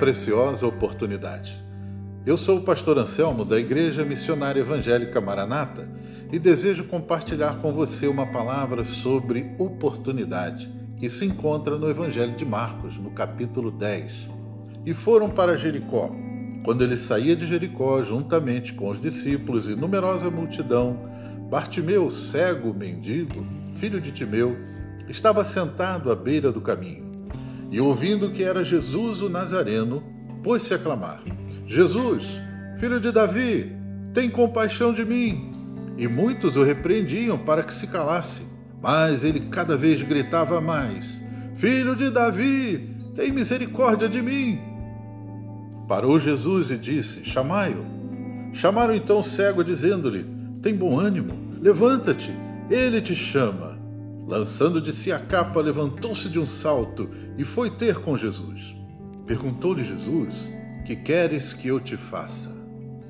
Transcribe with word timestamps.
preciosa 0.00 0.66
oportunidade. 0.66 1.62
Eu 2.24 2.38
sou 2.38 2.56
o 2.56 2.62
pastor 2.62 2.96
Anselmo 2.96 3.44
da 3.44 3.60
Igreja 3.60 4.02
Missionária 4.02 4.60
Evangélica 4.62 5.20
Maranata 5.20 5.86
e 6.32 6.38
desejo 6.38 6.84
compartilhar 6.84 7.60
com 7.60 7.70
você 7.70 8.06
uma 8.06 8.26
palavra 8.26 8.82
sobre 8.82 9.54
oportunidade 9.58 10.72
que 10.96 11.10
se 11.10 11.26
encontra 11.26 11.76
no 11.76 11.90
Evangelho 11.90 12.34
de 12.34 12.46
Marcos, 12.46 12.96
no 12.96 13.10
capítulo 13.10 13.70
10. 13.70 14.30
E 14.86 14.94
foram 14.94 15.28
para 15.28 15.58
Jericó. 15.58 16.10
Quando 16.64 16.82
ele 16.82 16.96
saía 16.96 17.36
de 17.36 17.46
Jericó, 17.46 18.02
juntamente 18.02 18.72
com 18.72 18.88
os 18.88 18.98
discípulos 18.98 19.68
e 19.68 19.76
numerosa 19.76 20.30
multidão, 20.30 21.10
Bartimeu, 21.50 22.08
cego, 22.08 22.72
mendigo, 22.72 23.46
filho 23.74 24.00
de 24.00 24.12
Timeu, 24.12 24.56
estava 25.10 25.44
sentado 25.44 26.10
à 26.10 26.16
beira 26.16 26.50
do 26.50 26.62
caminho. 26.62 27.09
E 27.70 27.80
ouvindo 27.80 28.30
que 28.30 28.42
era 28.42 28.64
Jesus 28.64 29.20
o 29.20 29.28
Nazareno, 29.28 30.02
pôs-se 30.42 30.74
a 30.74 30.78
clamar: 30.78 31.22
Jesus, 31.66 32.40
filho 32.78 32.98
de 32.98 33.12
Davi, 33.12 33.72
tem 34.12 34.28
compaixão 34.28 34.92
de 34.92 35.04
mim. 35.04 35.52
E 35.96 36.08
muitos 36.08 36.56
o 36.56 36.64
repreendiam 36.64 37.38
para 37.38 37.62
que 37.62 37.72
se 37.72 37.86
calasse. 37.86 38.42
Mas 38.82 39.24
ele 39.24 39.40
cada 39.50 39.76
vez 39.76 40.02
gritava 40.02 40.60
mais: 40.60 41.22
Filho 41.54 41.94
de 41.94 42.10
Davi, 42.10 42.96
tem 43.14 43.30
misericórdia 43.30 44.08
de 44.08 44.22
mim. 44.22 44.58
Parou 45.86 46.18
Jesus 46.18 46.70
e 46.70 46.78
disse: 46.78 47.24
Chamai-o. 47.24 47.84
Chamaram 48.52 48.94
então 48.94 49.18
o 49.18 49.22
cego, 49.22 49.62
dizendo-lhe: 49.62 50.26
Tem 50.62 50.74
bom 50.74 50.98
ânimo, 50.98 51.34
levanta-te, 51.60 52.34
ele 52.70 53.00
te 53.00 53.14
chama. 53.14 53.79
Lançando 54.30 54.80
de 54.80 54.92
si 54.92 55.10
a 55.10 55.18
capa, 55.18 55.60
levantou-se 55.60 56.28
de 56.28 56.38
um 56.38 56.46
salto 56.46 57.10
e 57.36 57.42
foi 57.42 57.68
ter 57.68 57.96
com 57.96 58.16
Jesus. 58.16 58.76
Perguntou-lhe 59.26 59.82
Jesus: 59.82 60.48
Que 60.86 60.94
queres 60.94 61.52
que 61.52 61.66
eu 61.66 61.80
te 61.80 61.96
faça? 61.96 62.56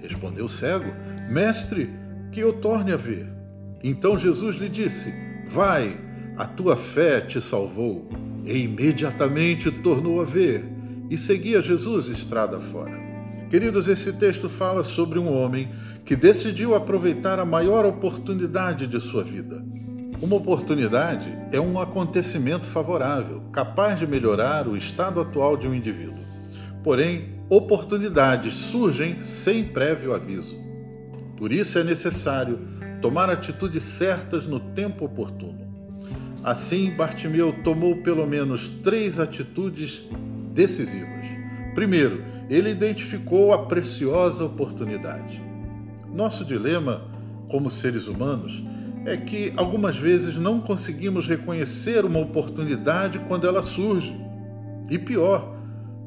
Respondeu 0.00 0.46
o 0.46 0.48
cego: 0.48 0.92
Mestre, 1.30 1.88
que 2.32 2.40
eu 2.40 2.52
torne 2.54 2.90
a 2.90 2.96
ver. 2.96 3.32
Então 3.80 4.16
Jesus 4.16 4.56
lhe 4.56 4.68
disse: 4.68 5.14
Vai, 5.46 5.96
a 6.36 6.46
tua 6.46 6.74
fé 6.74 7.20
te 7.20 7.40
salvou. 7.40 8.08
E 8.44 8.64
imediatamente 8.64 9.70
tornou 9.70 10.20
a 10.20 10.24
ver 10.24 10.64
e 11.08 11.16
seguia 11.16 11.62
Jesus 11.62 12.08
estrada 12.08 12.58
fora. 12.58 13.00
Queridos, 13.48 13.86
esse 13.86 14.14
texto 14.14 14.50
fala 14.50 14.82
sobre 14.82 15.20
um 15.20 15.32
homem 15.32 15.70
que 16.04 16.16
decidiu 16.16 16.74
aproveitar 16.74 17.38
a 17.38 17.44
maior 17.44 17.86
oportunidade 17.86 18.88
de 18.88 19.00
sua 19.00 19.22
vida 19.22 19.64
uma 20.24 20.36
oportunidade 20.36 21.36
é 21.52 21.60
um 21.60 21.78
acontecimento 21.78 22.66
favorável, 22.66 23.42
capaz 23.52 23.98
de 23.98 24.06
melhorar 24.06 24.66
o 24.66 24.74
estado 24.74 25.20
atual 25.20 25.54
de 25.54 25.68
um 25.68 25.74
indivíduo. 25.74 26.16
Porém, 26.82 27.34
oportunidades 27.50 28.54
surgem 28.54 29.20
sem 29.20 29.64
prévio 29.64 30.14
aviso. 30.14 30.56
Por 31.36 31.52
isso 31.52 31.78
é 31.78 31.84
necessário 31.84 32.58
tomar 33.02 33.28
atitudes 33.28 33.82
certas 33.82 34.46
no 34.46 34.58
tempo 34.58 35.04
oportuno. 35.04 35.60
Assim, 36.42 36.90
Bartimeu 36.90 37.54
tomou 37.62 37.96
pelo 37.96 38.26
menos 38.26 38.70
três 38.70 39.20
atitudes 39.20 40.04
decisivas. 40.54 41.26
Primeiro, 41.74 42.24
ele 42.48 42.70
identificou 42.70 43.52
a 43.52 43.66
preciosa 43.66 44.42
oportunidade. 44.42 45.42
Nosso 46.10 46.46
dilema, 46.46 47.10
como 47.46 47.68
seres 47.68 48.06
humanos, 48.06 48.64
é 49.06 49.16
que 49.16 49.52
algumas 49.56 49.96
vezes 49.96 50.36
não 50.36 50.60
conseguimos 50.60 51.26
reconhecer 51.26 52.04
uma 52.04 52.18
oportunidade 52.18 53.18
quando 53.20 53.46
ela 53.46 53.62
surge. 53.62 54.18
E 54.88 54.98
pior, 54.98 55.56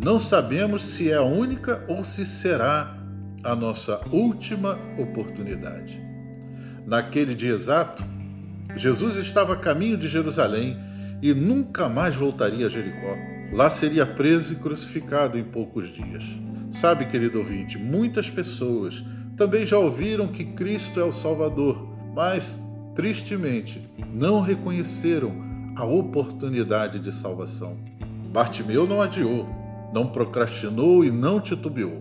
não 0.00 0.18
sabemos 0.18 0.82
se 0.82 1.10
é 1.10 1.14
a 1.14 1.22
única 1.22 1.84
ou 1.88 2.04
se 2.04 2.26
será 2.26 2.98
a 3.42 3.54
nossa 3.56 4.00
última 4.10 4.78
oportunidade. 4.98 6.00
Naquele 6.86 7.34
dia 7.34 7.52
exato, 7.52 8.04
Jesus 8.76 9.16
estava 9.16 9.54
a 9.54 9.56
caminho 9.56 9.96
de 9.96 10.08
Jerusalém 10.08 10.78
e 11.20 11.32
nunca 11.32 11.88
mais 11.88 12.14
voltaria 12.16 12.66
a 12.66 12.68
Jericó. 12.68 13.16
Lá 13.52 13.68
seria 13.68 14.06
preso 14.06 14.52
e 14.52 14.56
crucificado 14.56 15.38
em 15.38 15.44
poucos 15.44 15.92
dias. 15.92 16.24
Sabe, 16.70 17.06
querido 17.06 17.38
ouvinte, 17.38 17.76
muitas 17.78 18.30
pessoas 18.30 19.04
também 19.36 19.66
já 19.66 19.78
ouviram 19.78 20.28
que 20.28 20.44
Cristo 20.44 20.98
é 20.98 21.04
o 21.04 21.12
Salvador, 21.12 21.88
mas 22.14 22.60
tristemente, 22.94 23.88
não 24.12 24.40
reconheceram 24.40 25.32
a 25.76 25.84
oportunidade 25.84 26.98
de 26.98 27.12
salvação. 27.12 27.76
Bartimeu 28.32 28.86
não 28.86 29.00
adiou, 29.00 29.48
não 29.92 30.06
procrastinou 30.06 31.04
e 31.04 31.10
não 31.10 31.40
titubeou. 31.40 31.98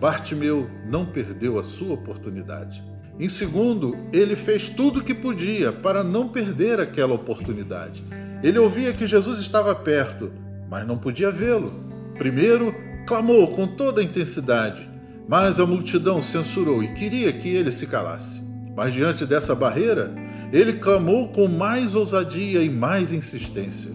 Bartimeu 0.00 0.68
não 0.86 1.06
perdeu 1.06 1.58
a 1.58 1.62
sua 1.62 1.94
oportunidade. 1.94 2.82
Em 3.18 3.28
segundo, 3.28 3.96
ele 4.12 4.34
fez 4.34 4.68
tudo 4.68 5.00
o 5.00 5.04
que 5.04 5.14
podia 5.14 5.72
para 5.72 6.02
não 6.02 6.28
perder 6.28 6.80
aquela 6.80 7.14
oportunidade. 7.14 8.04
Ele 8.42 8.58
ouvia 8.58 8.92
que 8.92 9.06
Jesus 9.06 9.38
estava 9.38 9.74
perto, 9.74 10.32
mas 10.68 10.86
não 10.86 10.98
podia 10.98 11.30
vê-lo. 11.30 11.72
Primeiro, 12.18 12.74
clamou 13.06 13.48
com 13.48 13.66
toda 13.66 14.00
a 14.00 14.04
intensidade, 14.04 14.88
mas 15.28 15.60
a 15.60 15.66
multidão 15.66 16.20
censurou 16.20 16.82
e 16.82 16.88
queria 16.88 17.32
que 17.32 17.48
ele 17.48 17.70
se 17.70 17.86
calasse. 17.86 18.42
Mas 18.76 18.92
diante 18.92 19.24
dessa 19.24 19.54
barreira, 19.54 20.12
ele 20.52 20.74
clamou 20.74 21.28
com 21.28 21.48
mais 21.48 21.94
ousadia 21.94 22.62
e 22.62 22.70
mais 22.70 23.12
insistência. 23.12 23.90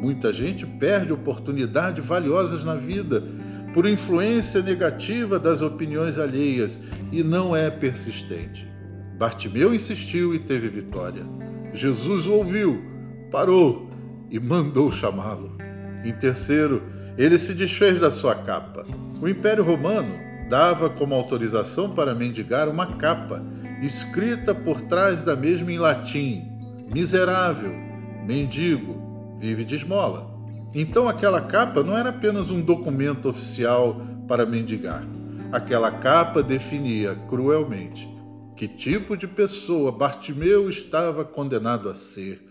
Muita 0.00 0.32
gente 0.32 0.66
perde 0.66 1.12
oportunidades 1.12 2.04
valiosas 2.04 2.64
na 2.64 2.74
vida 2.74 3.22
por 3.72 3.86
influência 3.86 4.60
negativa 4.60 5.38
das 5.38 5.62
opiniões 5.62 6.18
alheias 6.18 6.82
e 7.10 7.22
não 7.22 7.54
é 7.54 7.70
persistente. 7.70 8.66
Bartimeu 9.16 9.72
insistiu 9.72 10.34
e 10.34 10.38
teve 10.38 10.68
vitória. 10.68 11.24
Jesus 11.72 12.26
o 12.26 12.32
ouviu, 12.32 12.82
parou 13.30 13.88
e 14.30 14.40
mandou 14.40 14.90
chamá-lo. 14.90 15.56
Em 16.04 16.12
terceiro, 16.12 16.82
ele 17.16 17.38
se 17.38 17.54
desfez 17.54 18.00
da 18.00 18.10
sua 18.10 18.34
capa. 18.34 18.84
O 19.20 19.28
Império 19.28 19.62
Romano 19.62 20.18
dava 20.48 20.90
como 20.90 21.14
autorização 21.14 21.90
para 21.90 22.14
mendigar 22.14 22.68
uma 22.68 22.96
capa 22.96 23.42
escrita 23.86 24.54
por 24.54 24.80
trás 24.80 25.22
da 25.22 25.34
mesma 25.36 25.72
em 25.72 25.78
latim: 25.78 26.48
miserável, 26.92 27.72
mendigo, 28.24 29.36
vive 29.38 29.64
de 29.64 29.76
esmola. 29.76 30.30
Então 30.74 31.08
aquela 31.08 31.40
capa 31.40 31.82
não 31.82 31.96
era 31.96 32.10
apenas 32.10 32.50
um 32.50 32.60
documento 32.60 33.28
oficial 33.28 34.00
para 34.26 34.46
mendigar. 34.46 35.06
Aquela 35.52 35.90
capa 35.90 36.42
definia 36.42 37.14
cruelmente 37.28 38.12
que 38.62 38.68
tipo 38.68 39.16
de 39.16 39.26
pessoa 39.26 39.90
Bartimeu 39.90 40.70
estava 40.70 41.24
condenado 41.24 41.88
a 41.88 41.94
ser, 41.94 42.48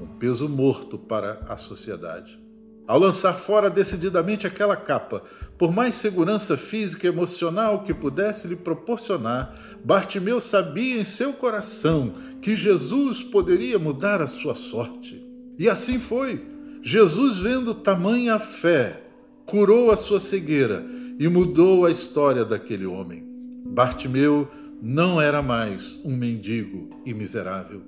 um 0.00 0.18
peso 0.18 0.48
morto 0.48 0.98
para 0.98 1.44
a 1.48 1.56
sociedade. 1.56 2.41
Ao 2.86 2.98
lançar 2.98 3.34
fora 3.34 3.70
decididamente 3.70 4.46
aquela 4.46 4.76
capa, 4.76 5.22
por 5.56 5.72
mais 5.72 5.94
segurança 5.94 6.56
física 6.56 7.06
e 7.06 7.10
emocional 7.10 7.84
que 7.84 7.94
pudesse 7.94 8.48
lhe 8.48 8.56
proporcionar, 8.56 9.54
Bartimeu 9.84 10.40
sabia 10.40 11.00
em 11.00 11.04
seu 11.04 11.32
coração 11.32 12.12
que 12.40 12.56
Jesus 12.56 13.22
poderia 13.22 13.78
mudar 13.78 14.20
a 14.20 14.26
sua 14.26 14.54
sorte. 14.54 15.24
E 15.58 15.68
assim 15.68 15.98
foi. 15.98 16.44
Jesus, 16.82 17.38
vendo 17.38 17.74
tamanha 17.74 18.40
fé, 18.40 19.02
curou 19.46 19.92
a 19.92 19.96
sua 19.96 20.18
cegueira 20.18 20.84
e 21.18 21.28
mudou 21.28 21.86
a 21.86 21.90
história 21.90 22.44
daquele 22.44 22.86
homem. 22.86 23.22
Bartimeu 23.64 24.48
não 24.82 25.20
era 25.20 25.40
mais 25.40 26.00
um 26.04 26.16
mendigo 26.16 26.90
e 27.06 27.14
miserável. 27.14 27.82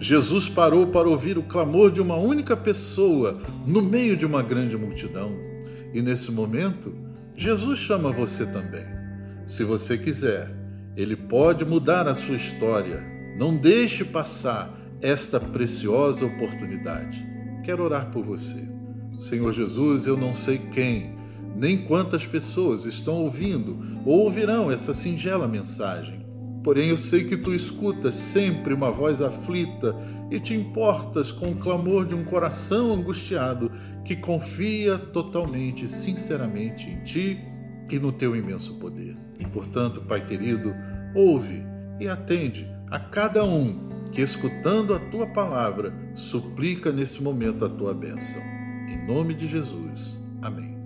Jesus 0.00 0.48
parou 0.48 0.88
para 0.88 1.08
ouvir 1.08 1.38
o 1.38 1.42
clamor 1.42 1.90
de 1.90 2.00
uma 2.00 2.16
única 2.16 2.56
pessoa 2.56 3.40
no 3.66 3.80
meio 3.80 4.16
de 4.16 4.26
uma 4.26 4.42
grande 4.42 4.76
multidão. 4.76 5.32
E 5.92 6.02
nesse 6.02 6.32
momento, 6.32 6.92
Jesus 7.36 7.78
chama 7.78 8.12
você 8.12 8.44
também. 8.44 8.84
Se 9.46 9.62
você 9.62 9.96
quiser, 9.96 10.52
ele 10.96 11.16
pode 11.16 11.64
mudar 11.64 12.08
a 12.08 12.14
sua 12.14 12.36
história. 12.36 13.02
Não 13.38 13.56
deixe 13.56 14.04
passar 14.04 14.76
esta 15.00 15.38
preciosa 15.38 16.26
oportunidade. 16.26 17.24
Quero 17.62 17.84
orar 17.84 18.10
por 18.10 18.24
você. 18.24 18.68
Senhor 19.20 19.52
Jesus, 19.52 20.06
eu 20.06 20.16
não 20.16 20.34
sei 20.34 20.58
quem, 20.58 21.14
nem 21.56 21.78
quantas 21.78 22.26
pessoas 22.26 22.84
estão 22.84 23.14
ouvindo 23.14 24.02
ou 24.04 24.20
ouvirão 24.20 24.70
essa 24.70 24.92
singela 24.92 25.46
mensagem 25.46 26.24
Porém, 26.64 26.88
eu 26.88 26.96
sei 26.96 27.24
que 27.24 27.36
tu 27.36 27.54
escutas 27.54 28.14
sempre 28.14 28.72
uma 28.72 28.90
voz 28.90 29.20
aflita 29.20 29.94
e 30.30 30.40
te 30.40 30.54
importas 30.54 31.30
com 31.30 31.48
o 31.48 31.56
clamor 31.56 32.06
de 32.06 32.14
um 32.14 32.24
coração 32.24 32.90
angustiado 32.90 33.70
que 34.02 34.16
confia 34.16 34.96
totalmente 34.96 35.86
sinceramente 35.86 36.88
em 36.88 37.02
ti 37.02 37.38
e 37.90 37.98
no 37.98 38.10
teu 38.10 38.34
imenso 38.34 38.78
poder. 38.78 39.14
Portanto, 39.52 40.00
Pai 40.00 40.26
querido, 40.26 40.74
ouve 41.14 41.62
e 42.00 42.08
atende 42.08 42.66
a 42.90 42.98
cada 42.98 43.44
um 43.44 44.08
que, 44.10 44.22
escutando 44.22 44.94
a 44.94 44.98
tua 44.98 45.26
palavra, 45.26 45.92
suplica 46.14 46.90
nesse 46.90 47.22
momento 47.22 47.64
a 47.64 47.68
tua 47.68 47.92
bênção. 47.92 48.42
Em 48.88 49.06
nome 49.06 49.34
de 49.34 49.46
Jesus. 49.46 50.18
Amém. 50.40 50.83